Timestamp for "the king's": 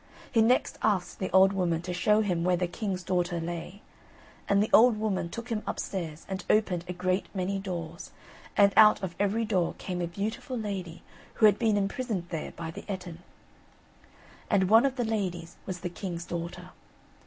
2.57-3.03, 15.81-16.25